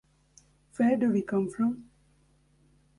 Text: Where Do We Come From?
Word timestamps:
Where 0.77 0.97
Do 0.97 1.11
We 1.11 1.21
Come 1.21 1.47
From? 1.47 1.91